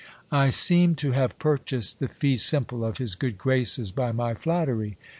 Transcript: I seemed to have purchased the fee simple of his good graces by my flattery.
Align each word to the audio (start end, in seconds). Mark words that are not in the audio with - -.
I 0.31 0.49
seemed 0.49 0.97
to 0.97 1.11
have 1.11 1.37
purchased 1.37 1.99
the 1.99 2.07
fee 2.07 2.35
simple 2.35 2.83
of 2.83 2.97
his 2.97 3.13
good 3.13 3.37
graces 3.37 3.91
by 3.91 4.11
my 4.11 4.33
flattery. 4.33 4.97